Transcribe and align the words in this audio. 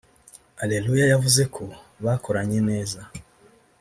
Areruya 0.63 1.05
yavuze 1.13 1.43
ko 1.55 1.63
bakoranye 2.03 2.59
neza 2.69 2.99